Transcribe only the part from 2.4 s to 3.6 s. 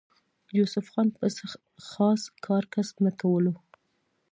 کار کسب نۀ کولو